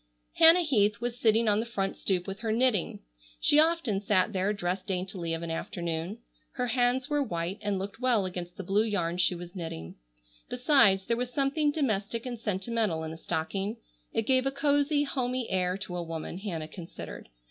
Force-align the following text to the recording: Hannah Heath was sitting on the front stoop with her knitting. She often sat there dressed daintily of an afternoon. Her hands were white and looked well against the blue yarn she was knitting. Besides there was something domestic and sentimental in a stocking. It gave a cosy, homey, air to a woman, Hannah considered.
Hannah 0.37 0.63
Heath 0.63 0.99
was 0.99 1.19
sitting 1.19 1.47
on 1.47 1.59
the 1.59 1.65
front 1.67 1.95
stoop 1.95 2.25
with 2.25 2.39
her 2.39 2.51
knitting. 2.51 3.01
She 3.39 3.59
often 3.59 4.01
sat 4.01 4.33
there 4.33 4.51
dressed 4.51 4.87
daintily 4.87 5.31
of 5.35 5.43
an 5.43 5.51
afternoon. 5.51 6.17
Her 6.53 6.65
hands 6.65 7.07
were 7.07 7.21
white 7.21 7.59
and 7.61 7.77
looked 7.77 7.99
well 7.99 8.25
against 8.25 8.57
the 8.57 8.63
blue 8.63 8.81
yarn 8.83 9.17
she 9.19 9.35
was 9.35 9.55
knitting. 9.55 9.97
Besides 10.49 11.05
there 11.05 11.17
was 11.17 11.29
something 11.29 11.69
domestic 11.69 12.25
and 12.25 12.39
sentimental 12.39 13.03
in 13.03 13.11
a 13.13 13.17
stocking. 13.17 13.77
It 14.11 14.25
gave 14.25 14.47
a 14.47 14.51
cosy, 14.51 15.03
homey, 15.03 15.47
air 15.51 15.77
to 15.77 15.95
a 15.95 16.01
woman, 16.01 16.39
Hannah 16.39 16.67
considered. 16.67 17.29